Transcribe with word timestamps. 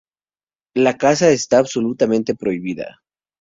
La 0.73 0.97
caza 0.97 1.29
está 1.29 1.59
absolutamente 1.59 2.33
prohibida. 2.33 3.03